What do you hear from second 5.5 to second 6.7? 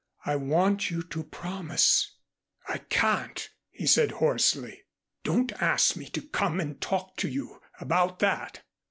ask me to come